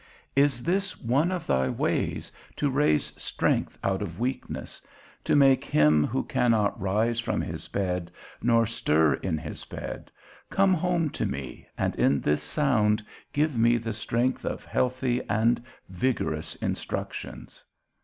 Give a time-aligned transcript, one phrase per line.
[0.35, 4.81] Is this one of thy ways, to raise strength out of weakness,
[5.23, 8.09] to make him who cannot rise from his bed,
[8.41, 10.09] nor stir in his bed,
[10.49, 15.63] come home to me, and in this sound give me the strength of healthy and
[15.87, 17.63] vigorous instructions?